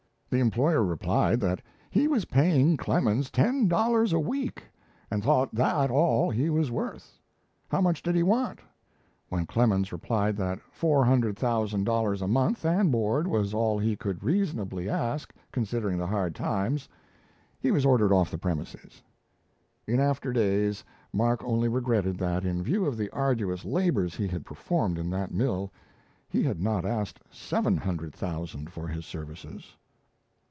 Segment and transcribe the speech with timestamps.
[0.33, 4.63] The employer replied that he was paying Clemens ten dollars a week,
[5.11, 7.19] and thought that all he was worth.
[7.67, 8.61] How much did he want?
[9.27, 13.97] When Clemens replied that four hundred thousand dollars a month, and board, was all he
[13.97, 16.87] could reasonably ask, considering the hard times,
[17.59, 19.03] he was ordered off the premises!
[19.85, 20.81] In after days,
[21.11, 25.33] Mark only regretted that, in view of the arduous labours he had performed in that
[25.33, 25.73] mill,
[26.29, 29.75] he had not asked seven hundred thousand for his services!